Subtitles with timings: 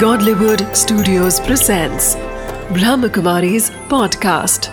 [0.00, 2.06] Godlywood Studios presents
[2.76, 4.68] Brahmakumari's podcast.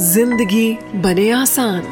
[0.00, 1.82] ज़िंदगी बने आसान।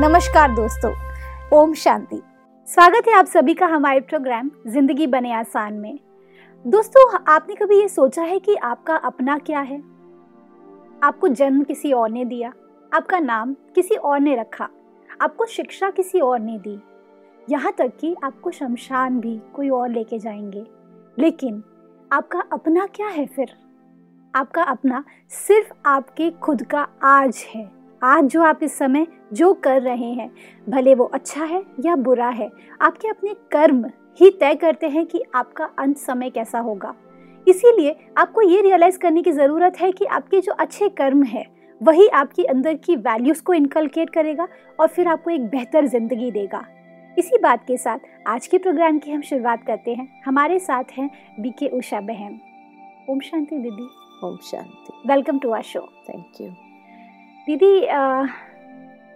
[0.00, 0.92] नमस्कार दोस्तों,
[1.60, 2.20] ओम शांति।
[2.68, 5.98] स्वागत है आप सभी का हमारे प्रोग्राम ज़िंदगी बने आसान में।
[6.64, 9.91] दोस्तों, आपने कभी ये सोचा है कि आपका अपना क्या है?
[11.02, 12.52] आपको जन्म किसी और ने दिया,
[12.94, 14.68] आपका नाम किसी और ने रखा,
[15.20, 16.80] आपको शिक्षा किसी और ने दी।
[17.50, 20.66] यहाँ तक कि आपको शमशान भी कोई और लेके जाएँगे।
[21.18, 21.62] लेकिन
[22.12, 23.52] आपका अपना क्या है फिर?
[24.34, 27.70] आपका अपना सिर्फ़ आपके खुद का आज है।
[28.02, 30.32] आज जो आप इस समय जो कर रहे हैं,
[30.68, 32.50] भले वो अच्छा है या बुरा है,
[32.82, 36.94] आपके अपने कर्म ही तय करते हैं कि आपका अंत समय कैसा होगा।
[37.46, 41.44] इसीलिए आपको ये रियलाइज़ करने की ज़रूरत है कि आपके जो अच्छे कर्म है
[41.80, 44.46] वही आपके अंदर की वैल्यूज़ को इनकलकेट करेगा
[44.80, 46.64] और फिर आपको एक बेहतर ज़िंदगी देगा।
[47.16, 51.08] इसी बात के साथ आज के प्रोग्राम की हम शुरुआत करते हैं। हमारे साथ हैं
[51.40, 52.38] बीके उषा बहन।
[53.10, 53.88] ओम शांति दीदी।
[54.24, 56.48] ओम शांति। Welcome to our show thank you
[57.46, 58.26] दीदी आ,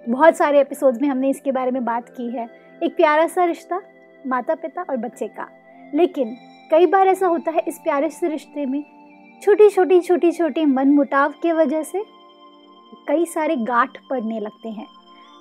[0.06, 2.48] बहुत सारे एपिसोड्स में हमने इसके बारे में बात की है।
[2.83, 3.81] एक प्यारा सा रिश्ता
[4.27, 5.48] माता पिता और बच्चे का।
[5.95, 6.36] लेकिन
[6.70, 8.84] कई बार ऐसा होता है इस प्यारे से रिश्ते में
[9.42, 12.05] छोटी छोटी छोटी छोटी मन मुटाव के वजह से
[13.08, 14.86] कई सारे गांठ पड़ने लगते हैं।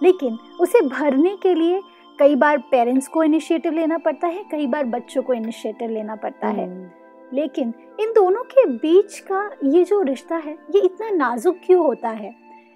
[0.04, 1.82] लेकिन उसे भरने के लिए
[2.20, 6.48] कई बार पेरेंट्स को इनिशिएटिव लेना पड़ता है कई बार बच्चों को इनिशिएटिव लेना पड़ता
[6.48, 6.94] है।
[7.34, 12.10] लेकिन इन दोनों के बीच का ये जो रिश्ता है ये इतना नाजुक क्यों होता
[12.10, 12.36] है?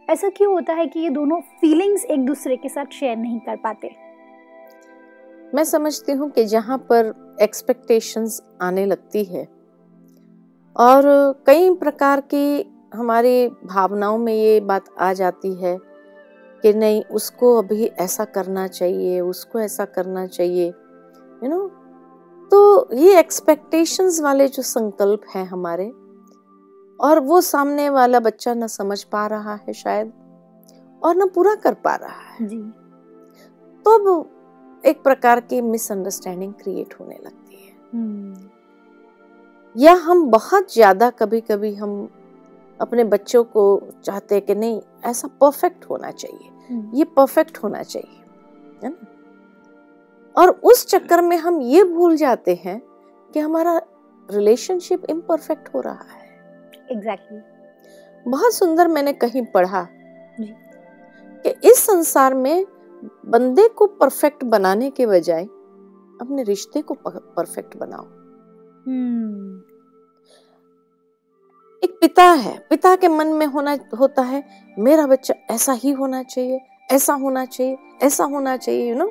[0.10, 3.56] ऐसा क्यों होता है कि ये दोनों फीलिंग्स एक दूसरे के साथ शेयर नहीं कर
[3.56, 4.09] पाते?
[5.56, 9.48] मैं समझती हूँ कि जहाँ पर एक्सपेक्टेशंस आने लगती है।
[10.76, 11.04] और
[11.46, 15.78] कई प्रकार की हमारी भावनाओं में ये बात आ जाती है
[16.64, 21.70] कि नहीं उसको अभी ऐसा करना चाहिए उसको ऐसा करना चाहिए यू you नो know?
[22.52, 25.86] तो ये एक्सपेक्टेशंस वाले जो संकल्प हैं हमारे
[27.00, 30.14] और वो सामने वाला बच्चा ना समझ पा रहा है शायद
[31.04, 32.62] और ना पूरा कर पा रहा है। जी।
[33.86, 34.22] तो
[34.86, 38.50] एक प्रकार की मिसअंडरस्टैंडिंग क्रिएट होने लगती है। हम्म,
[39.78, 42.10] या हम बहुत ज़्यादा कभी कभी हम
[42.82, 47.84] अपने बच्चों को चाहते हैं कि नहीं ऐसा परफेक्ट होना चाहिए। हम्म, ये परफेक्ट होना
[47.84, 48.22] चाहिए
[48.84, 49.08] है ना?
[50.42, 52.82] और उस चक्कर में हम ये भूल जाते हैं
[53.34, 53.82] कि हमारा
[54.32, 56.30] रिलेशनशिप इम्परफेक्ट हो रहा है।
[56.92, 58.32] Exactly exactly.
[58.32, 59.88] बहुत सुंदर मैंने कहीं पढ़ा।
[60.40, 62.66] कि इस संसार में
[63.04, 65.44] बंदे को परफेक्ट बनाने के बजाय
[66.22, 69.62] अपने रिश्ते को परफेक्ट बनाओ। हम्म,
[71.84, 74.44] एक पिता है पिता के मन में होना होता है
[74.80, 76.60] मेरा बच्चा ऐसा ही होना चाहिए
[76.92, 79.06] ऐसा होना चाहिए ऐसा होना चाहिए you know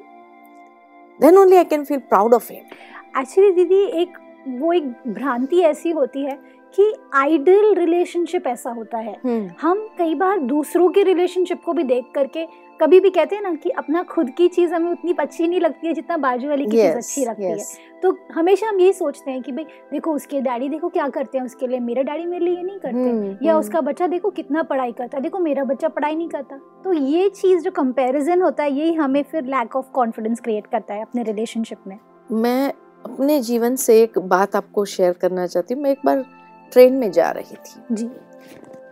[1.21, 4.19] then only I can feel proud of him actually दीदी एक
[4.49, 6.39] वो एक भ्रांति ऐसी होती है
[6.75, 9.17] कि आइडल रिलेशनशिप ऐसा होता है।
[9.61, 12.47] हम कई बार दूसरों के रिलेशनशिप को भी देख करके
[12.81, 15.87] कभी भी कहते हैं ना कि अपना खुद की चीज़ हमें उतनी अच्छी नहीं लगती
[15.87, 17.79] है जितना बाजू वाली की yes, चीज़ अच्छी लगती yes.
[17.79, 21.39] है। तो हमेशा हम यही सोचते हैं कि भाई देखो उसके डैडी देखो क्या करते
[21.39, 24.07] हैं उसके लिए मेरे डैडी मेरे लिए ये नहीं करते हम्म, या हम्म। उसका बच्चा
[24.07, 27.71] देखो कितना पढ़ाई करता है देखो मेरा बच्चा पढ़ाई नहीं करता। तो ये चीज़ जो
[27.71, 31.99] कंपैरिजन होता है यही हमें फिर लैक ऑफ़ कॉन्फिडेंस क्रिएट करता है अपने रिलेशनशिप में।
[32.33, 32.73] मैं
[33.13, 36.25] अपने जीवन से एक बात आपको शेयर करना चाहती हूँ। मैं एक बार
[36.73, 38.11] ट्रेन में जा रही थी। जी।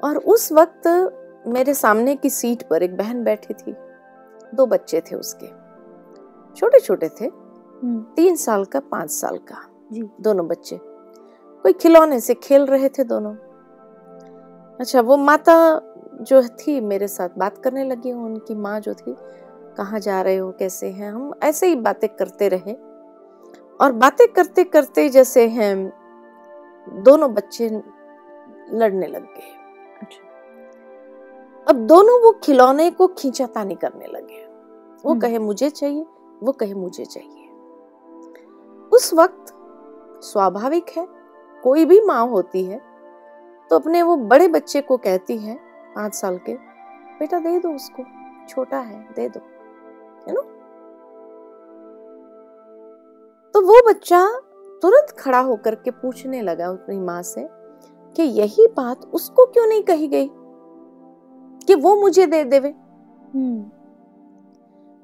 [0.04, 1.12] और उस वक्त
[1.46, 3.74] मेरे सामने की सीट पर एक बहन बैठी थी।
[4.54, 5.46] दो बच्चे थे उसके।
[6.56, 10.80] छोटे छोटे थे। हम्म, तीन साल का पाँच साल का। जी। दोनों बच्चे।
[11.62, 13.34] कोई खिलौने से खेल रहे थे दोनों।
[14.80, 15.80] अच्छा वो माता
[16.22, 19.16] जो थी मेरे साथ बात करने लगी। उनकी माँ जो थी
[19.76, 20.52] कहाँ जा रहे हो?
[20.52, 21.34] कैसे हैं हम?
[21.42, 22.95] ऐसे ही बातें करते रहे।
[23.80, 25.74] और बातें करते करते जैसे हैं
[27.02, 27.68] दोनों बच्चे
[28.70, 29.54] लड़ने लग गए।
[30.02, 30.22] अच्छा।
[31.66, 34.44] अब दोनों वो खिलौने को खींचातानी करने लगे
[35.04, 36.04] वो हम्म। कहे मुझे चाहिए।
[36.42, 37.48] वो कहे मुझे चाहिए।
[38.92, 39.52] उस वक्त
[40.22, 41.06] स्वाभाविक है
[41.64, 42.80] कोई भी माँ होती है
[43.70, 45.54] तो अपने वो बड़े बच्चे को कहती है
[45.94, 46.54] पाँच साल के
[47.18, 48.04] बेटा दे दो उसको
[48.48, 49.40] छोटा है दे दो।
[50.28, 50.40] है ना?
[53.56, 54.28] तो वो बच्चा
[54.82, 57.48] तुरंत खड़ा होकर के पूछने लगा अपनी माँ से
[58.16, 60.30] कि यही बात उसको क्यों नहीं कही गई
[61.66, 62.68] कि वो मुझे दे देवे?
[63.34, 63.70] हम्म,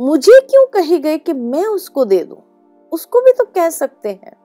[0.06, 2.38] मुझे क्यों कही गई कि मैं उसको दे दूँ?
[2.92, 4.36] उसको भी तो कह सकते हैं।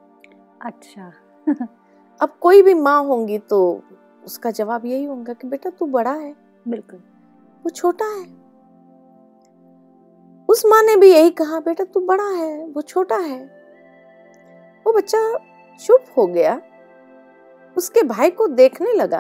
[0.61, 1.11] अच्छा।
[2.21, 3.81] अब कोई भी माँ होंगी तो
[4.25, 6.35] उसका जवाब यही होगा कि बेटा तू बड़ा है।
[6.67, 6.99] बिल्कुल।
[7.63, 8.37] वो छोटा है।
[10.49, 13.56] उस माँ ने भी यही कहा बेटा तू बड़ा है वो छोटा है।
[14.87, 15.37] वो बच्चा
[15.85, 16.61] चुप हो गया।
[17.77, 19.19] उसके भाई को देखने लगा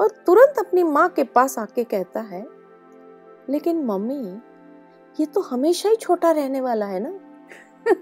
[0.00, 2.46] और तुरंत अपनी माँ के पास आके कहता है
[3.50, 4.40] लेकिन मम्मी
[5.20, 7.10] ये तो हमेशा ही छोटा रहने वाला है ना?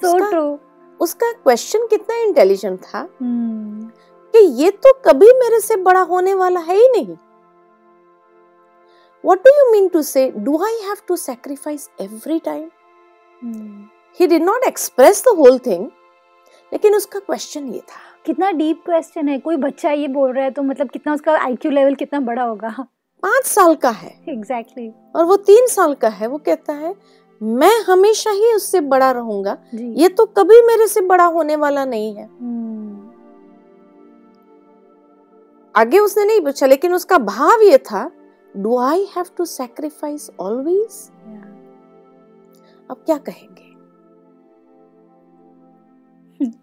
[0.00, 0.58] सो उसका- ट्रू
[1.00, 3.88] उसका क्वेश्चन कितना इंटेलिजेंट था हम्म
[4.34, 7.16] कि ये तो कभी मेरे से बड़ा होने वाला है ही नहीं।
[9.24, 10.24] What do you mean to say?
[10.48, 12.66] Do I have to sacrifice every time?
[14.20, 15.86] He did not express the whole thing,
[16.72, 20.50] लेकिन उसका क्वेश्चन ये था। कितना डीप क्वेश्चन है। कोई बच्चा ये बोल रहा है
[20.50, 22.68] तो मतलब कितना उसका आईक्यू लेवल कितना बड़ा होगा।
[23.22, 25.16] पाँच साल का है। Exactly exactly.
[25.16, 26.94] और वो तीन साल का है। वो कहता है
[27.40, 32.14] मैं हमेशा ही उससे बड़ा रहूँगा। ये तो कभी मेरे से बड़ा होने वाला नहीं
[32.16, 33.10] है। हम्म,
[35.74, 38.10] आगे उसने नहीं पूछा लेकिन उसका भाव ये था
[38.54, 41.10] do I have to sacrifice always
[42.90, 43.73] अब क्या कहेंगे?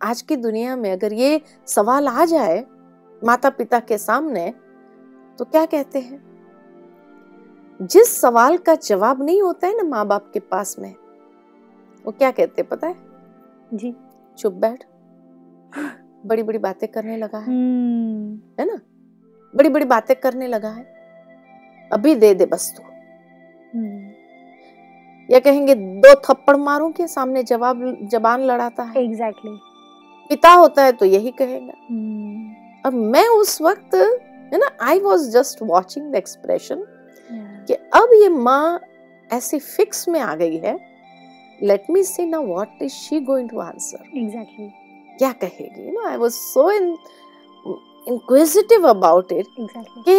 [0.01, 2.65] आज की दुनिया में अगर ये सवाल आ जाए
[3.23, 4.53] माता पिता के सामने
[5.37, 6.31] तो क्या कहते हैं?
[7.81, 10.95] जिस सवाल का जवाब नहीं होता है ना माँ बाप के पास में
[12.05, 12.95] वो क्या कहते हैं पता है?
[13.73, 13.95] जी।
[14.37, 14.83] चुप बैठ।
[16.25, 18.79] बड़ी बड़ी बातें करने लगा है। हम्म, है ना?
[19.55, 20.83] बड़ी बड़ी बातें करने लगा है।
[21.93, 22.90] अभी दे दे बस तू।
[25.31, 29.03] या कहेंगे दो थप्पड़ मारूं के सामने जवाब जबान लड़ाता है?
[29.03, 30.29] Exactly exactly.
[30.29, 32.53] पिता होता है तो यही कहेगा। हम्म,
[32.85, 36.83] अब मैं उस वक्त है ना I was just watching the expression
[37.67, 38.79] कि अब ये माँ
[39.29, 40.77] ऐसे फिक्स में आ गई है।
[41.61, 44.67] लेट मी सी ना what is she going to answer exactly
[45.17, 45.85] क्या कहेगी?
[45.85, 46.95] You know I was so in
[48.07, 50.15] inquisitive about it कि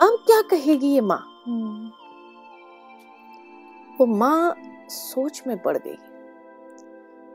[0.00, 1.22] अब क्या कहेगी ये माँ?
[1.46, 1.90] हम्म,
[4.00, 4.56] वो माँ
[4.88, 5.96] सोच में पड़ गई।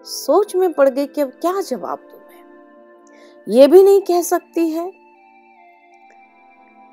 [0.05, 2.43] सोच में पड़ गई कि अब क्या जवाब दूँ मैं?
[3.47, 4.91] ये भी नहीं कह सकती है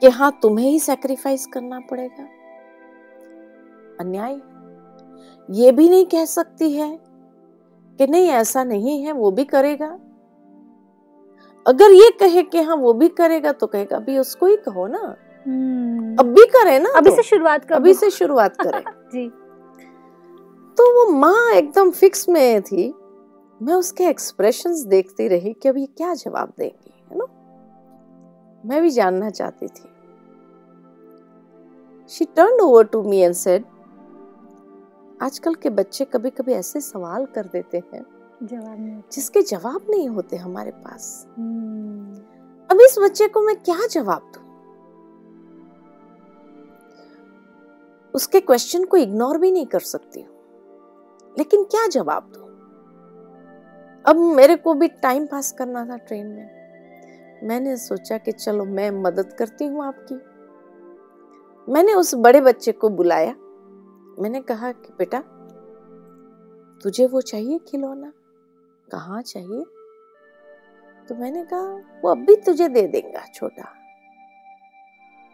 [0.02, 2.28] कि हाँ तुम्हें ही सैक्रिफाइस करना पड़ेगा।
[4.00, 4.40] अन्याय?
[5.50, 6.98] ये भी नहीं कह सकती है
[7.98, 9.98] कि नहीं ऐसा नहीं है वो भी करेगा।
[11.66, 15.16] अगर ये कहे कि हाँ वो भी करेगा तो कहेगा अभी उसको ही कहो ना।
[15.46, 19.30] हम्म, अब भी करे ना अभी तो। से शुरुआत कर। अभी से शुरुआत करे जी।
[20.78, 22.92] तो वो माँ एकदम फिक्स में थी।
[23.60, 27.26] मैं उसके एक्सप्रेशंस देखती रही कि अब ये क्या जवाब देंगी है ना?
[28.64, 29.88] मैं भी जानना चाहती थी।
[32.10, 33.64] She turn over to me and said
[35.22, 38.04] आजकल के बच्चे कभी कभी ऐसे सवाल कर देते हैं
[38.42, 42.14] जवाब नहीं जिसके जवाब नहीं होते हमारे पास। हम्म,
[42.70, 44.40] अब इस बच्चे को मैं क्या जवाब दू?
[48.14, 50.35] उसके क्वेश्चन को इग्नोर भी नहीं कर सकती हूँ।
[51.38, 52.46] लेकिन क्या जवाब दो?
[54.10, 56.56] अब मेरे को भी टाइम पास करना था ट्रेन में।
[57.44, 60.14] मैंने सोचा कि चलो मैं मदद करती हूँ आपकी।
[61.72, 63.32] मैंने उस बड़े बच्चे को बुलाया।
[64.22, 65.22] मैंने कहा कि बेटा,
[66.82, 68.12] तुझे वो चाहिए खिलौना?
[68.92, 69.64] कहाँ चाहिए?
[71.08, 73.72] तो मैंने कहा, वो अब भी तुझे दे देगा, छोटा।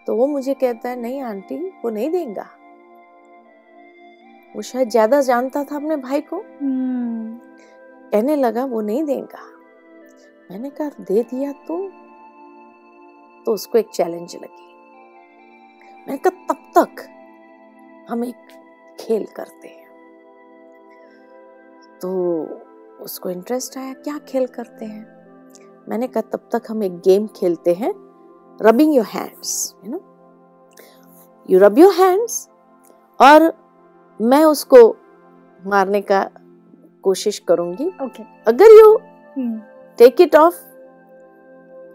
[0.06, 2.46] तो वो मुझे कहता है, नहीं आंटी, वो नहीं देगा।
[4.54, 7.38] वो शायद ज़्यादा जानता था अपने भाई को। हम्म,
[8.12, 9.46] कहने लगा वो नहीं देगा।
[10.50, 11.76] मैंने कहा दे दिया तो
[13.46, 14.70] तो उसको एक चैलेंज लगी।
[16.06, 17.02] मैंने कहा तब तक
[18.08, 18.48] हम एक
[19.00, 19.90] खेल करते हैं।
[22.00, 22.10] तो
[23.04, 25.04] उसको इंटरेस्ट आया क्या खेल करते हैं?
[25.88, 27.92] मैंने कहा तब तक हम एक गेम खेलते हैं।
[28.60, 30.00] Rubbing your hands you know
[31.48, 32.48] you rub your hands
[33.20, 33.52] और
[34.22, 34.78] मैं उसको
[35.60, 36.28] मारने का
[37.04, 38.96] कोशिश करूँगी। ओके अगर यू
[39.98, 40.54] टेक इट ऑफ़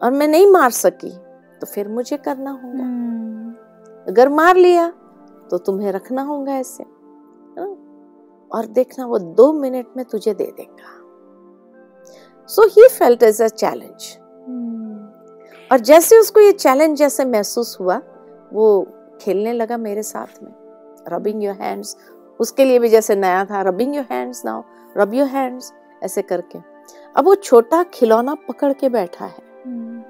[0.01, 1.09] और मैं नहीं मार सकी
[1.61, 3.53] तो फिर मुझे करना होगा। हम्म,
[4.07, 4.89] अगर मार लिया
[5.51, 6.83] तो तुम्हें रखना होगा ऐसे
[8.51, 10.93] और देखना वो दो मिनट में तुझे दे देगा।
[12.49, 14.17] So he felt as a challenge
[15.71, 18.01] और जैसे उसको ये चैलेंज जैसे महसूस हुआ
[18.53, 18.67] वो
[19.21, 20.53] खेलने लगा मेरे साथ में।
[21.09, 21.95] रबिंग योर हैंड्स
[22.39, 24.63] उसके लिए भी जैसे नया था rubbing your hands now
[24.97, 26.59] rub your hands ऐसे करके।
[27.15, 30.01] अब वो छोटा खिलौना पकड़ के बैठा है। हम्म,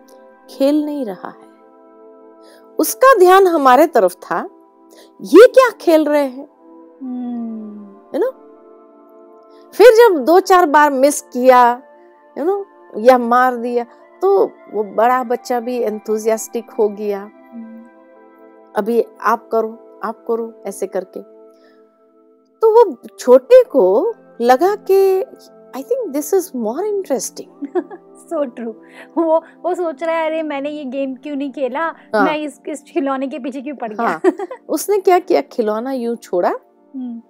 [0.49, 1.45] खेल नहीं रहा है।
[2.79, 4.39] उसका ध्यान हमारे तरफ़ था
[5.21, 6.47] ये क्या खेल रहे हैं?
[7.01, 8.29] हम्म, है ना
[9.73, 11.61] फिर जब दो चार बार मिस किया
[12.37, 12.65] यू नो
[12.97, 13.85] या मार दिया
[14.21, 17.83] तो वो बड़ा बच्चा भी एंथुजियास्टिक हो गया। हम्म,
[18.75, 21.36] अभी आप करो आप करो ऐसे करके।
[22.61, 22.83] तो वो
[23.19, 23.83] छोटे को
[24.41, 24.95] लगा कि
[25.75, 27.67] I think this is more interesting
[28.29, 28.71] so true
[29.17, 31.85] वो वो सोच रहा है अरे मैंने ये गेम क्यों नहीं खेला?
[32.15, 34.07] हाँ। मैं इस इस खिलौने के पीछे क्यों पड़ गया?
[34.07, 35.41] हाँ। उसने क्या किया?
[35.41, 37.21] खिलौना यूँ छोड़ा हम्म,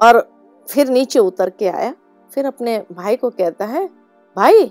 [0.00, 0.20] और
[0.68, 1.94] फिर नीचे उतर के आया।
[2.30, 3.86] फिर अपने भाई को कहता है
[4.36, 4.64] भाई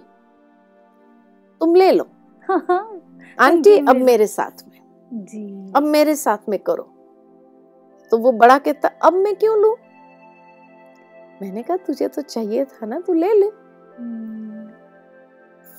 [1.62, 2.07] तुम ले लो।
[3.39, 4.79] आंटी अब मेरे साथ में।
[5.12, 6.89] जी। अब मेरे साथ में करो।
[8.12, 9.75] तो वो बड़ा कहता अब मैं क्यों लू?
[11.41, 14.68] मैंने कहा तुझे तो चाहिए था ना तू ले ले। हम्म,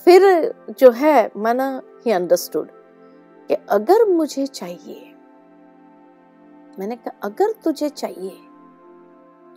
[0.07, 1.67] फिर जो है मना
[2.05, 2.69] ही अंडरस्टूड
[3.49, 5.13] कि अगर मुझे चाहिए
[6.79, 8.37] मैंने कहा अगर तुझे चाहिए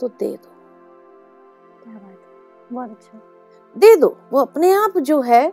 [0.01, 0.55] तो दे दो।
[1.83, 3.21] क्या बात है बहुत अच्छा।
[3.77, 5.47] दे दो वो अपने आप जो है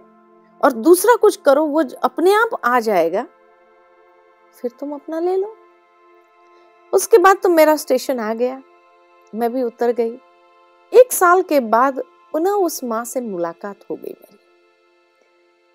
[0.62, 3.26] और दूसरा कुछ करो वो अपने आप आ जाएगा
[4.54, 5.56] फिर तुम अपना ले लो।
[6.94, 8.64] उसके बाद तो मेरा स्टेशन आ गया।
[9.36, 10.18] मैं भी उतर गई।
[10.94, 12.00] एक साल के बाद
[12.32, 14.40] पुनः उस माँ से मुलाकात हो गई मेरी।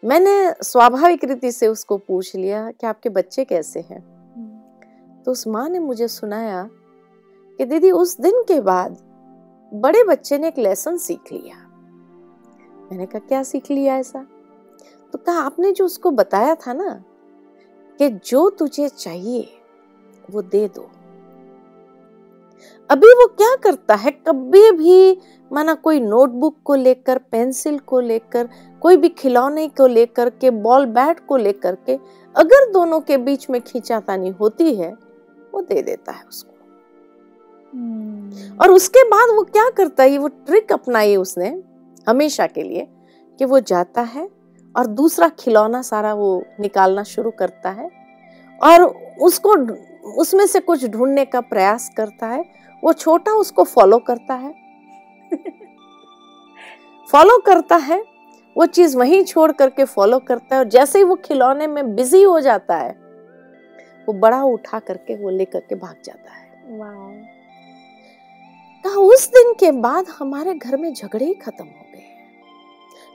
[0.09, 4.19] मैंने स्वाभाविक रीति से उसको पूछ लिया कि आपके बच्चे कैसे हैं?
[5.27, 6.71] तो उस माँ ने मुझे सुनाया
[7.59, 8.97] कि दीदी, उस दिन के बाद
[9.75, 11.57] बड़े बच्चे ने एक लेसन सीख लिया।
[12.91, 14.27] मैंने कहा, क्या सीख लिया ऐसा?
[15.13, 17.05] तो कहा, आपने जो उसको बताया था ना
[17.99, 19.59] कि जो तुझे चाहिए,
[20.31, 20.91] वो दे दो।
[22.91, 24.11] अभी वो क्या करता है?
[24.11, 25.19] कभी भी
[25.53, 28.49] माना कोई नोटबुक को लेकर पेंसिल को लेकर
[28.83, 31.95] कोई भी खिलौने को लेकर के बॉल बैट को लेकर के
[32.37, 34.93] अगर दोनों के बीच में खींचातानी होती है
[35.55, 36.53] वो दे देता है उसको।
[37.75, 40.19] हम्म, और उसके बाद वो क्या करता है?
[40.19, 41.63] वो ट्रिक अपनाई उसने
[42.09, 42.89] हमेशा के लिए
[43.39, 44.29] कि वो जाता है
[44.77, 47.91] और दूसरा खिलौना सारा वो निकालना शुरू करता है
[48.63, 48.83] और
[49.23, 49.57] उसको
[50.21, 54.55] उसमें से कुछ ढूँढने का प्रयास करता है वो छोटा उसको फॉलो करता है।
[57.09, 58.03] फॉलो करता है
[58.57, 62.23] वो चीज़ वहीं छोड़ करके फॉलो करता है और जैसे ही वो खिलौने में बिज़ी
[62.23, 62.91] हो जाता है
[64.09, 66.47] वो बड़ा उठा करके वो लेकर के भाग जाता है।
[68.85, 72.05] कहा उस दिन के बाद हमारे घर में झगड़े ही खत्म हो गए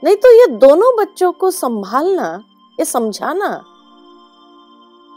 [0.04, 2.28] नहीं तो ये दोनों बच्चों को संभालना
[2.80, 3.48] ये समझाना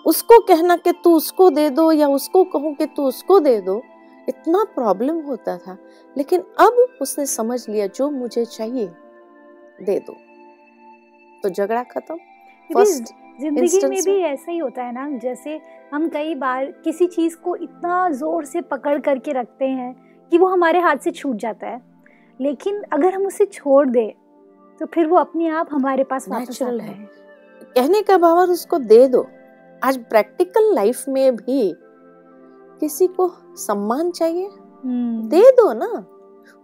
[0.06, 3.82] उसको कहना कि तू उसको दे दो या उसको कहूँ कि तू उसको दे दो
[4.28, 5.78] इतना प्रॉब्लम होता था
[6.16, 8.88] लेकिन अब उसने समझ लिया जो मुझे चाहिए
[9.82, 10.14] दे दो।
[11.44, 12.16] तो झगड़ा खत्म।
[12.70, 15.60] फ़र्स्ट ज़िंदगी में भी ऐसा ही होता है ना जैसे
[15.94, 19.94] हम कई बार किसी चीज़ को इतना ज़ोर से पकड़ करके रखते हैं
[20.32, 21.82] कि वो हमारे हाथ से छूट जाता है।
[22.40, 24.12] लेकिन अगर हम उसे छोड़ दें
[24.82, 27.08] तो फिर वो अपने आप हमारे पास वापस आता है। है।
[27.66, 29.26] कहने का भाव उसको दे दो।
[29.82, 31.74] आज प्रैक्टिकल लाइफ में भी
[32.80, 34.48] किसी को सम्मान चाहिए?
[34.86, 36.06] हम्म, दे दो ना।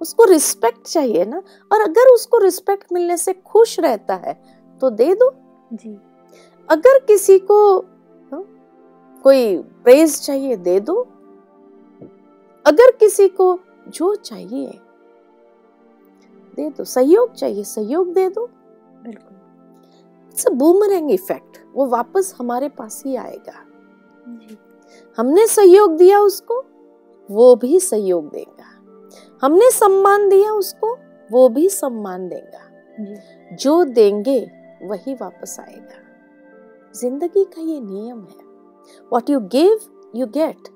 [0.01, 1.41] उसको रिस्पेक्ट चाहिए ना।
[1.71, 4.43] और अगर उसको रिस्पेक्ट मिलने से खुश रहता है
[4.81, 5.31] तो दे दो।
[5.73, 5.97] जी।
[6.69, 7.79] अगर किसी को
[8.31, 8.43] हाँ,
[9.23, 11.07] कोई प्रेज चाहिए दे दो।
[12.65, 14.79] अगर किसी को जो चाहिए
[16.55, 18.45] दे दो। सहयोग चाहिए सहयोग दे दो।
[19.03, 19.37] बिल्कुल।
[20.31, 23.65] इट्स अ बूमरैंग इफ़ेक्ट वो वापस हमारे पास ही आएगा।
[24.27, 24.57] जी।
[25.17, 26.63] हमने सहयोग दिया उसको
[27.29, 28.69] वो भी सहयोग देगा।
[29.41, 30.97] हमने सम्मान दिया उसको
[31.31, 34.39] वो भी सम्मान देगा। जो। देंगे
[34.83, 36.01] वही वापस आएगा।
[36.95, 38.43] ज़िंदगी का ये नियम है।
[39.13, 39.79] What you give
[40.15, 40.69] you get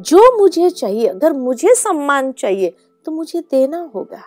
[0.00, 4.22] जो मुझे चाहिए अगर मुझे सम्मान चाहिए तो मुझे देना होगा।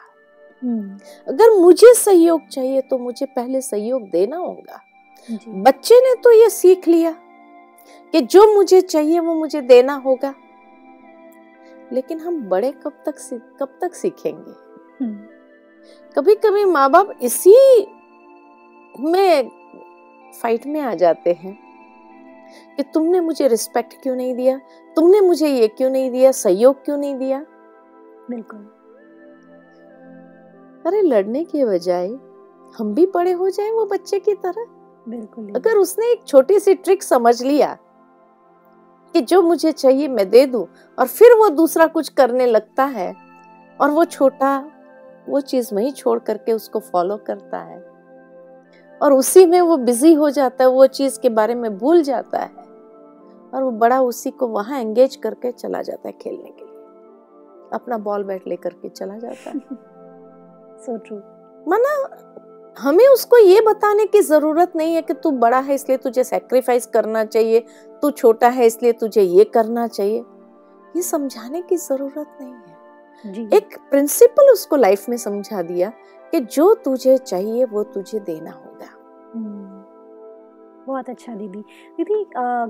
[0.63, 4.79] हम्म, अगर मुझे सहयोग चाहिए तो मुझे पहले सहयोग देना होगा।
[5.47, 7.15] बच्चे ने तो ये सीख लिया।
[8.11, 10.33] कि जो मुझे चाहिए वो मुझे देना होगा।
[11.93, 13.15] लेकिन हम बड़े कब तक
[13.59, 14.51] कब तक सीखेंगे?
[15.03, 15.17] हम्म,
[16.15, 17.55] कभी कभी माँ बाप इसी
[18.99, 19.49] में
[20.41, 21.57] फाइट में आ जाते हैं
[22.77, 24.57] कि तुमने मुझे रिस्पेक्ट क्यों नहीं दिया?
[24.95, 26.31] तुमने मुझे ये क्यों नहीं दिया?
[26.31, 27.45] सहयोग क्यों नहीं दिया?
[28.29, 28.59] बिल्कुल।
[30.85, 32.07] अरे लड़ने के बजाय
[32.77, 34.65] हम भी बड़े हो जाए वो बच्चे की तरह।
[35.09, 37.77] बिल्कुल अगर उसने एक छोटी सी ट्रिक समझ लिया
[39.13, 40.67] कि जो मुझे चाहिए मैं दे दूँ
[40.99, 43.15] और फिर वो दूसरा कुछ करने लगता है
[43.81, 44.71] और वो छोटा
[45.29, 47.79] वो चीज़ वहीं छोड़ करके उसको फॉलो करता है
[49.01, 52.39] और उसी में वो बिज़ी हो जाता है वो चीज़ के बारे में भूल जाता
[52.39, 52.63] है
[53.53, 56.71] और वो बड़ा उसी को वहाँ एंगेज करके चला जाता है खेलने के लिए।
[57.73, 59.59] अपना बॉल बैट लेकर के चला जाता है।
[60.79, 61.17] सो ट्रू
[61.67, 61.93] माना
[62.77, 66.85] हमें उसको ये बताने की ज़रूरत नहीं है कि तू बड़ा है इसलिए तुझे सेक्रीफाइस
[66.85, 67.59] करना चाहिए
[68.01, 70.19] तू छोटा है इसलिए तुझे ये करना चाहिए।
[70.95, 75.91] ये समझाने की ज़रूरत नहीं है। जी एक प्रिंसिपल उसको लाइफ में समझा दिया
[76.33, 78.87] कि जो तुझे चाहिए वो तुझे देना होगा।
[79.35, 79.83] हम्म,
[80.87, 81.59] बहुत अच्छा दीदी।
[81.97, 82.25] दीदी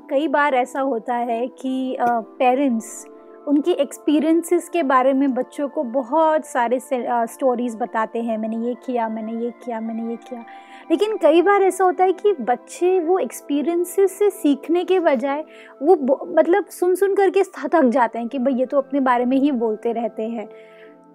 [0.09, 3.05] कई बार ऐसा होता है कि पेरेंट्स
[3.47, 9.07] उनकी एक्सपीरियंसेस के बारे में बच्चों को बहुत सारे स्टोरीज बताते हैं, मैंने ये किया,
[9.09, 10.43] मैंने ये किया, मैंने ये किया।
[10.91, 15.43] लेकिन कई बार ऐसा होता है कि बच्चे वो एक्सपीरियंसेस से सीखने के बजाय
[15.81, 15.95] वो
[16.37, 19.51] मतलब सुन सुन करके थक जाते हैं कि भाई ये तो अपने बारे में ही
[19.53, 20.47] बोलते रहते हैं।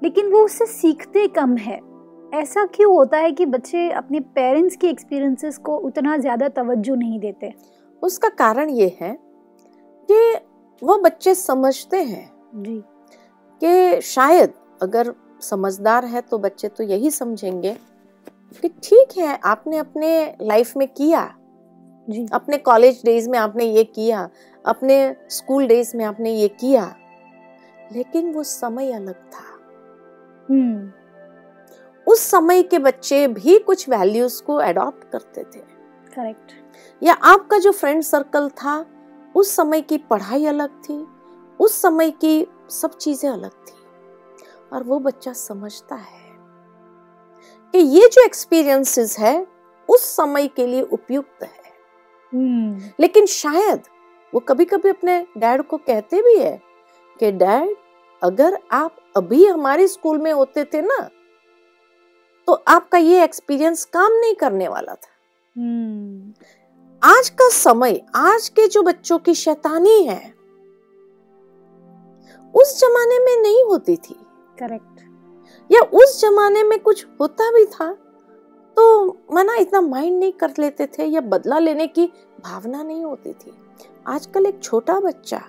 [0.03, 1.81] लेकिन वो उससे सीखते कम है।
[2.33, 7.21] ऐसा क्यों होता है कि बच्चे अपने पेरेंट्स की एक्सपीरियंसेस को उतना ज़्यादा तवज्जो नहीं
[7.21, 7.53] देते?
[8.03, 9.17] उसका कारण ये है
[10.09, 10.35] कि
[10.83, 12.83] वो बच्चे समझते हैं जी।
[13.63, 14.53] कि शायद
[14.83, 17.77] अगर समझदार है तो बच्चे तो यही समझेंगे
[18.63, 21.23] कि ठीक है आपने अपने लाइफ में किया।
[22.09, 24.29] जी। अपने कॉलेज डेज़ में आपने ये किया
[24.65, 26.85] अपने स्कूल डेज़ में आपने ये किया
[27.93, 29.45] लेकिन वो समय अलग था।
[30.49, 30.93] हम्म।
[32.07, 35.61] उस समय के बच्चे भी कुछ वैल्यूज़ को अडॉप्ट करते थे।
[36.13, 36.53] करेक्ट
[37.03, 38.85] या आपका जो फ्रेंड सर्कल था
[39.37, 41.07] उस समय की पढ़ाई अलग थी
[41.61, 43.75] उस समय की सब चीज़ें अलग थी।
[44.73, 46.37] और वो बच्चा समझता है
[47.75, 49.47] कि ये जो एक्सपीरियंसेस है
[49.91, 51.67] उस समय के लिए उपयुक्त है।
[52.33, 53.83] हम्म। लेकिन शायद
[54.35, 56.63] वो कभी कभी अपने डैड को कहते भी है
[57.21, 57.77] कि डैड
[58.23, 61.11] अगर आप अभी हमारे स्कूल में होते थे ना
[62.47, 65.09] तो आपका ये एक्सपीरियंस काम नहीं करने वाला था।
[65.57, 66.33] हम्म।
[67.07, 70.35] आज का समय आज के जो बच्चों की शैतानी है
[72.55, 74.17] उस जमाने में नहीं होती थी।
[74.59, 75.01] करेक्ट
[75.73, 77.93] या उस जमाने में कुछ होता भी था
[78.77, 82.07] तो मना इतना माइंड नहीं कर लेते थे या बदला लेने की
[82.45, 83.53] भावना नहीं होती थी।
[84.07, 85.43] आजकल एक छोटा बच्चा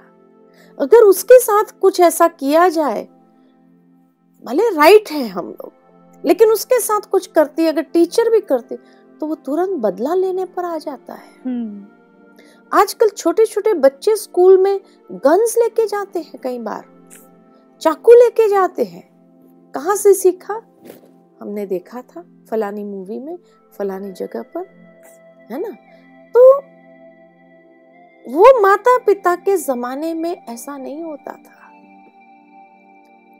[0.79, 3.07] अगर उसके साथ कुछ ऐसा किया जाए
[4.45, 5.71] भले राइट है हम लोग
[6.25, 8.75] लेकिन उसके साथ कुछ करती अगर टीचर भी करती
[9.19, 11.87] तो वो तुरंत बदला लेने पर आ जाता है। हम्म।
[12.73, 16.85] आजकल छोटे छोटे बच्चे स्कूल में गन्स लेके जाते हैं कई बार।
[17.81, 19.17] चाकू लेके जाते हैं।
[19.71, 20.61] कहाँ से सीखा?
[21.41, 23.37] हमने देखा था फलानी मूवी में
[23.77, 24.67] फलानी जगह पर
[25.51, 25.69] है ना?
[26.37, 26.57] तो
[28.33, 31.71] वो माता पिता के जमाने में ऐसा नहीं होता था।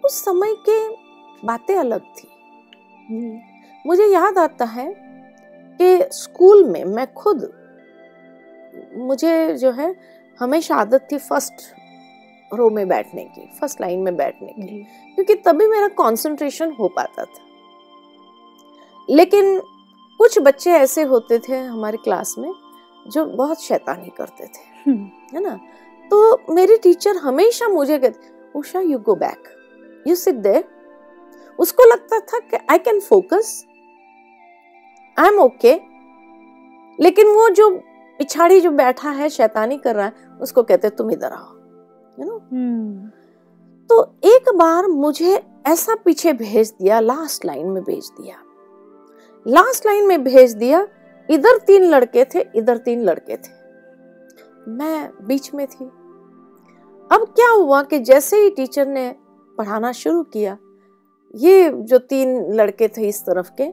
[0.06, 0.90] उस समय के
[1.48, 2.28] बातें अलग थी।
[3.86, 5.07] मुझे याद आता है
[5.82, 7.52] कि स्कूल में मैं खुद
[8.96, 9.96] मुझे जो है
[10.40, 11.54] हमेशा आदत थी फ़र्स्ट
[12.54, 17.24] रो में बैठने की फ़र्स्ट लाइन में बैठने की। क्योंकि तभी मेरा कंसंट्रेशन हो पाता
[17.24, 17.46] था।
[19.10, 19.60] लेकिन
[20.18, 22.52] कुछ बच्चे ऐसे होते थे हमारे क्लास में
[23.08, 25.60] जो बहुत शैतानी करते थे हम्म। है ना?
[26.10, 29.44] तो मेरी टीचर हमेशा मुझे कहती Usha you go back
[30.08, 30.64] you sit there
[31.60, 33.66] उसको लगता था कि I can focus
[35.18, 35.74] I am okay
[37.00, 37.70] लेकिन वो जो
[38.20, 41.54] पिछाड़ी जो बैठा है शैतानी कर रहा है उसको कहते तुम इधर आओ.
[42.18, 43.10] You know hmm.
[43.90, 48.36] तो एक बार मुझे ऐसा पीछे भेज दिया लास्ट लाइन में भेज दिया।
[49.46, 50.88] लास्ट लाइन में भेज दिया
[51.30, 53.56] इधर तीन लड़के थे इधर तीन लड़के थे।
[54.70, 55.86] मैं बीच में थी।
[57.12, 59.10] अब क्या हुआ कि जैसे ही टीचर ने
[59.58, 60.58] पढ़ाना शुरू किया
[61.34, 63.68] ये जो तीन लड़के थे इस तरफ़ के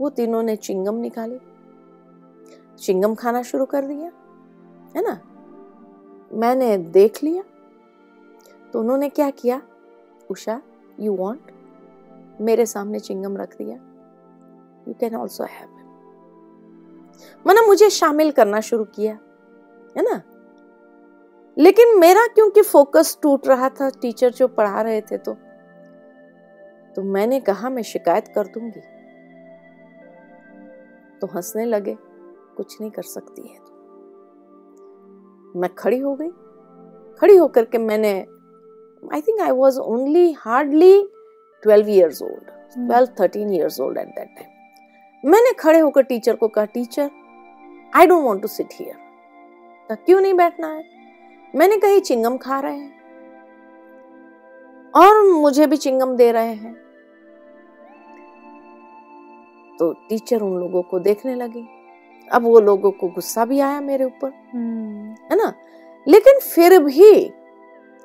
[0.00, 1.38] वो तीनों ने चिंगम निकाली।
[2.78, 4.10] चिंगम खाना शुरू कर दिया,
[4.96, 5.20] है ना?
[6.30, 7.42] मैंने देख लिया।
[8.72, 9.60] तो उन्होंने क्या किया?
[10.30, 10.60] उषा
[11.00, 13.76] यू वॉन्ट मेरे सामने चिंगम रख दिया।
[14.88, 15.68] यू कैन ऑल्सो हैव
[17.44, 19.12] मैंने मुझे शामिल करना शुरू किया,
[19.96, 20.20] है ना?
[21.56, 25.34] लेकिन मेरा क्योंकि फोकस टूट रहा था टीचर जो पढ़ा रहे थे तो
[26.96, 28.80] तो मैंने कहा, मैं शिकायत कर दूँगी।
[31.20, 31.96] तो हंसने लगे
[32.56, 33.72] कुछ नहीं कर सकती है तो।
[35.60, 36.30] मैं खड़ी हो गई।
[37.20, 38.26] खड़ी होकर के मैंने
[39.14, 41.08] I think I was only hardly
[41.62, 42.50] twelve years old
[42.88, 47.10] twelve thirteen years old at that time मैंने खड़े होकर टीचर को कहा teacher
[47.96, 48.96] I don't want to sit here
[49.94, 50.84] क्यों नहीं बैठना है?
[51.56, 53.00] मैंने कही चिंगम खा रहे हैं
[54.94, 56.79] और मुझे भी चिंगम दे रहे हैं।
[59.80, 61.66] तो टीचर उन लोगों को देखने लगी।
[62.28, 65.52] अब वो लोगों को गुस्सा भी आया मेरे ऊपर। हम्म। है ना?
[66.06, 67.30] लेकिन फिर भी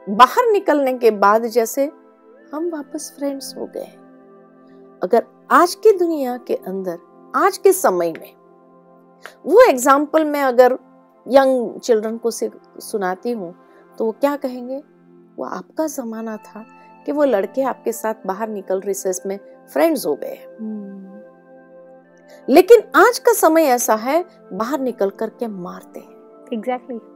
[0.09, 1.85] बाहर निकलने के बाद जैसे
[2.53, 3.91] हम वापस फ्रेंड्स हो गए
[5.01, 6.97] अगर आज की दुनिया के अंदर
[7.35, 8.33] आज के समय में
[9.45, 10.77] वो एग्ज़ाम्पल मैं अगर
[11.27, 13.53] यंग चिल्ड्रन को से सुनाती हूँ
[13.97, 14.77] तो वो क्या कहेंगे?
[15.37, 16.65] वो आपका जमाना था
[17.05, 19.39] कि वो लड़के आपके साथ बाहर निकल रिसेस में
[19.73, 20.37] फ्रेंड्स हो गए
[22.49, 26.15] लेकिन आज का समय ऐसा है बाहर निकल करके मारते हैं।
[26.53, 27.15] Exactly exactly.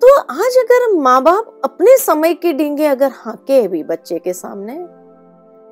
[0.00, 4.78] तो आज अगर माँ बाप अपने समय की डींगे अगर हाके भी बच्चे के सामने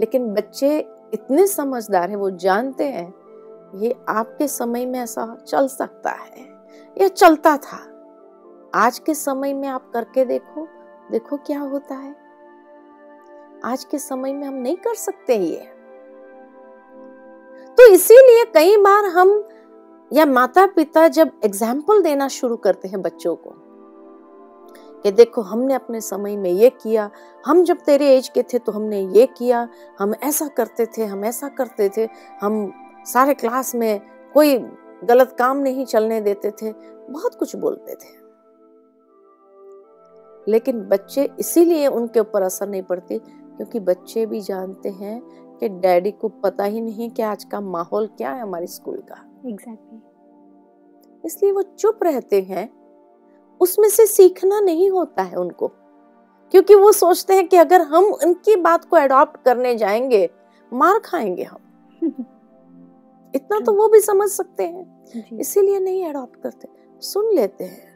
[0.00, 0.78] लेकिन बच्चे
[1.14, 3.14] इतने समझदार हैं वो जानते हैं
[3.74, 6.48] ये आपके समय में ऐसा चल सकता है
[6.98, 7.94] या चलता था।
[8.74, 10.68] आज के समय में आप करके देखो
[11.10, 12.16] देखो क्या होता है।
[13.64, 15.77] आज के समय में हम नहीं कर सकते ये।
[17.78, 19.28] तो इसीलिए कई बार हम
[20.10, 23.50] या माता पिता जब एग्ज़ाम्पल देना शुरू करते हैं बच्चों को,
[25.04, 27.10] कि देखो हमने अपने समय में ये किया,
[27.44, 31.24] हम जब तेरे एज के थे तो हमने ये किया, हम ऐसा करते थे, हम
[31.24, 32.08] ऐसा करते थे,
[32.40, 32.72] हम
[33.06, 34.00] सारे क्लास में
[34.34, 34.58] कोई
[35.04, 36.72] गलत काम नहीं चलने देते थे,
[37.10, 38.16] बहुत कुछ बोलते थे।
[40.46, 45.20] लेकिन बच्चे इसीलिए उनके ऊपर असर नहीं पड़ती, क्योंकि बच्चे भी जानते हैं
[45.60, 49.40] कि डैडी को पता ही नहीं कि आज का माहौल क्या है हमारे स्कूल का।
[49.48, 51.26] Exactly exactly.
[51.26, 52.78] इसलिए वो चुप रहते हैं।
[53.60, 55.68] उसमें से सीखना नहीं होता है उनको।
[56.50, 60.30] क्योंकि वो सोचते हैं कि अगर हम उनकी बात को अडॉप्ट करने जाएँगे
[60.72, 61.58] मार खाएँगे हम।
[63.34, 65.04] इतना तो वो भी समझ सकते हैं।
[65.38, 66.68] इसीलिए नहीं अडॉप्ट करते।
[67.00, 67.88] सुन लेते हैं।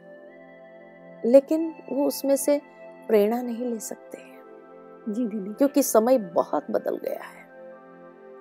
[1.25, 2.61] लेकिन वो उसमें से
[3.07, 4.33] प्रेरणा नहीं ले सकते। हैं
[5.09, 7.42] जी दीदी। क्योंकि समय बहुत बदल गया है।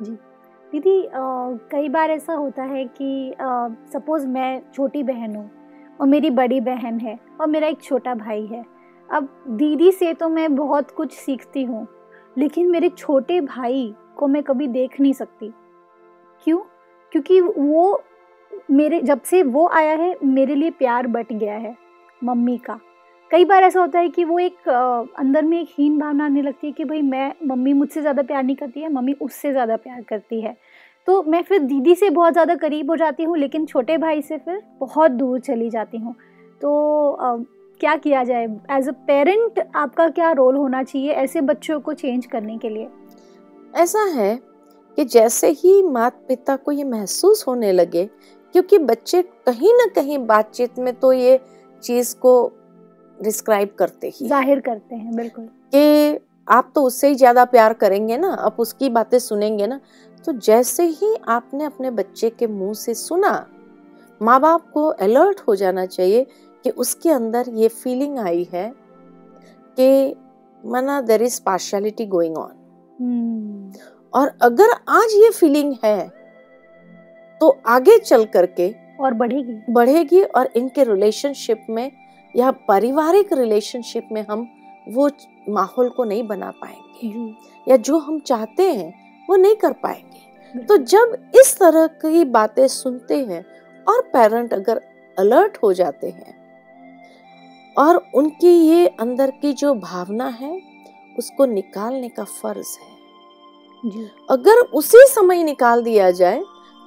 [0.00, 0.12] जी।
[0.72, 1.08] दीदी
[1.70, 3.34] कई बार ऐसा होता है कि
[3.92, 5.50] सपोज़ मैं छोटी बहन हूँ
[6.00, 8.64] और मेरी बड़ी बहन है और मेरा एक छोटा भाई है।
[9.08, 11.86] अब दीदी से तो मैं बहुत कुछ सीखती हूँ,
[12.36, 15.52] लेकिन मेरे छोटे भाई को मैं कभी देख नहीं सकती।
[16.46, 16.58] क्यों?
[17.12, 18.02] क्योंकि वो
[18.70, 21.76] मेरे, जब से वो आया है, मेरे लिए प्यार बट गया है,
[22.22, 22.78] मम्मी का।
[23.32, 24.68] कई बार ऐसा होता है कि वो एक
[25.18, 28.42] अंदर में एक हीन भावना आने लगती है कि भाई मैं मम्मी मुझसे ज़्यादा प्यार
[28.42, 30.56] नहीं करती है मम्मी उससे ज़्यादा प्यार करती है।
[31.08, 34.38] तो मैं फिर दीदी से बहुत ज़्यादा करीब हो जाती हूँ लेकिन छोटे भाई से
[34.38, 36.14] फिर बहुत दूर चली जाती हूँ।
[36.60, 37.36] तो आ,
[37.80, 38.44] क्या किया जाए?
[38.70, 42.88] एज अ पेरेंट आपका क्या रोल होना चाहिए ऐसे बच्चों को चेंज करने के लिए?
[43.74, 44.34] ऐसा है
[44.98, 48.08] कि जैसे ही माता पिता को ये महसूस होने लगे
[48.54, 51.40] क्योंकि बच्चे कहीं ना कहीं बातचीत में तो ये
[51.82, 52.52] चीज़ को
[53.22, 58.16] डिस्क्राइब करते ही। ज़ाहिर करते हैं बिल्कुल। कि आप तो उससे ही ज़्यादा प्यार करेंगे
[58.18, 59.80] ना आप उसकी बातें सुनेंगे ना
[60.24, 63.34] तो जैसे ही आपने अपने बच्चे के मुँह से सुना
[64.20, 66.26] माँ बाप को अलर्ट हो जाना चाहिए
[66.64, 68.68] कि उसके अंदर ये फीलिंग आई है
[69.78, 70.14] कि
[70.64, 73.72] मना there is partiality going on
[74.12, 76.08] और अगर आज ये फीलिंग है
[77.40, 81.90] तो आगे चल करके और बढ़ेगी। बढ़ेगी और इनके रिलेशनशिप में
[82.36, 84.48] या पारिवारिक रिलेशनशिप में हम
[84.88, 85.10] वो
[85.48, 87.34] माहौल को नहीं बना पाएँगे।
[87.68, 88.92] या जो हम चाहते हैं
[89.28, 93.44] वो नहीं कर पाएँगे। तो जब इस तरह की बातें सुनते हैं
[93.86, 94.80] और पेरेंट अगर
[95.18, 96.34] अलर्ट हो जाते हैं
[97.76, 100.60] और उनकी ये अंदर की जो भावना है
[101.18, 102.90] उसको निकालने का फ़र्ज़ है।
[104.30, 106.42] अगर उसी समय निकाल दिया जाए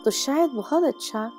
[0.06, 1.32] तो शायद बहुत अच्छा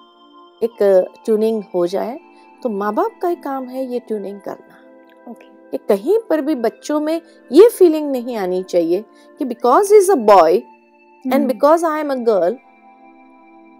[0.62, 0.76] एक
[1.24, 2.18] ट्यूनिंग हो जाए
[2.66, 5.32] तो माँ बाप का ही काम है ये ट्यूनिंग करना।
[5.72, 9.04] कि कहीं पर भी बच्चों में ये फीलिंग नहीं आनी चाहिए
[9.40, 10.54] कि because is a boy
[11.24, 12.56] and because I am a girl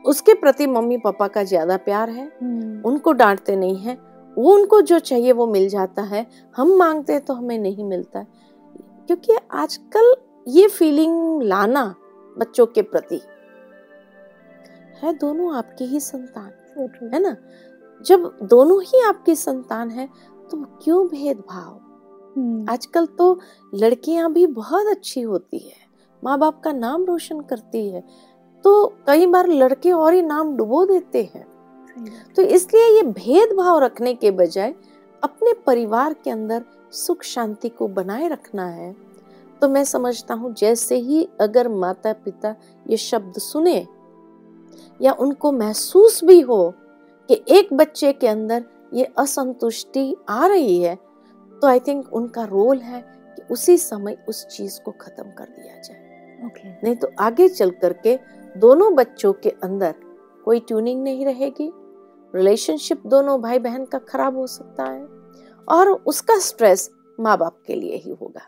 [0.05, 3.99] उसके प्रति मम्मी पापा का ज़्यादा प्यार है हम्म। उनको डांटते नहीं है
[4.37, 6.25] वो उनको जो चाहिए वो मिल जाता है
[6.57, 8.27] हम मांगते हैं तो हमें नहीं मिलता है।
[9.09, 10.15] क्योंकि आजकल
[10.49, 11.85] ये फीलिंग लाना
[12.37, 13.21] बच्चों के प्रति
[15.03, 17.31] है दोनों आपके ही संतान है ना?
[18.05, 20.09] जब दोनों ही आपकी संतान है
[20.51, 21.81] तो क्यों भेदभाव?
[22.37, 23.41] हम्म। आजकल तो
[23.75, 25.87] लड़कियाँ भी बहुत अच्छी होती है।
[26.25, 28.05] माँ बाप का नाम रोशन करती है।
[28.65, 31.47] तो कई बार लड़के और ही नाम डुबो देते हैं।
[32.37, 34.75] तो इसलिए ये भेदभाव रखने के बजाय
[35.23, 38.97] अपने परिवार के अंदर सुख शांति को बनाए रखना है।
[39.63, 42.55] तो मैं समझता हूँ जैसे ही अगर माता पिता
[42.91, 43.87] ये शब्द सुने
[45.01, 46.75] या उनको महसूस भी हो
[47.29, 50.95] कि एक बच्चे के अंदर ये असंतुष्टि आ रही है
[51.63, 53.01] तो आई थिंक उनका रोल है
[53.37, 57.71] कि उसी समय उस चीज़ को खत्म कर दिया जाए। ओके नहीं तो आगे चल
[57.83, 58.19] करके
[58.55, 59.95] दोनों बच्चों के अंदर
[60.45, 61.71] कोई ट्यूनिंग नहीं रहेगी
[62.35, 65.07] रिलेशनशिप दोनों भाई बहन का खराब हो सकता है
[65.69, 68.41] और उसका स्ट्रेस माँ बाप के लिए ही होगा।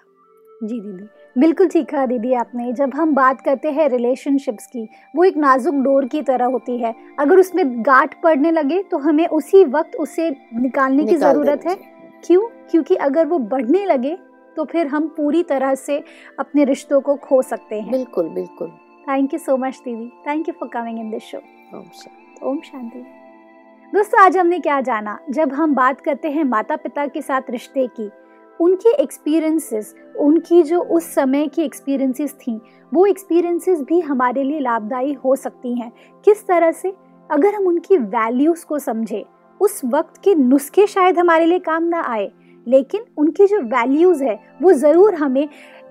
[0.64, 5.25] जी दीदी। बिल्कुल ठीक कहा दीदी आपने। जब हम बात करते हैं रिलेशनशिप्स की वो
[5.25, 9.64] एक नाजुक डोर की तरह होती है। अगर उसमें गांठ पड़ने लगे तो हमें उसी
[9.67, 11.75] वक्त उसे निकालने निकाल की ज़रूरत है।
[12.25, 12.41] क्यों?
[12.71, 14.17] क्योंकि अगर वो बढ़ने लगे
[14.57, 16.03] तो फिर हम पूरी तरह से
[16.38, 18.69] अपने रिश्तों को खो सकते हैं। बिल्कुल बिल्कुल।
[19.09, 22.61] थैंक यू सो मच दीदी। Thank you for coming in this show Om Shanti. Om
[22.61, 23.05] Shanti.
[23.93, 25.19] दोस्तों आज हमने क्या जाना?
[25.31, 28.11] जब हम बात करते हैं माता पिता के साथ रिश्ते की
[28.61, 32.61] उनके एक्सपीरियंसेस उनकी जो उस समय की एक्सपीरियंसेस थी,
[32.94, 35.92] वो एक्सपीरियंसेस भी हमारे लिए लाभदायी हो सकती हैं।
[36.25, 36.94] किस तरह से?
[37.31, 39.25] अगर हम उनकी वैल्यूज़ को समझें,
[39.61, 42.33] उस वक्त के नुस्खे शायद हमारे लिए काम ना आए,
[42.66, 45.49] लेकिन उनकी जो वैल्यूज़ है, वो ज़रूर हमें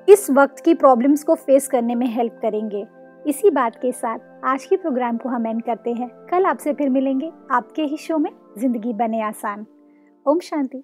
[0.09, 2.87] इस वक्त की प्रॉब्लम्स को फेस करने में हेल्प करेंगे।
[3.27, 6.89] इसी बात के साथ आज के प्रोग्राम को हम एंड करते हैं। कल आपसे फिर
[6.89, 9.65] मिलेंगे। आपके ही शो में ज़िंदगी बने आसान।
[10.25, 10.83] ओम शांति।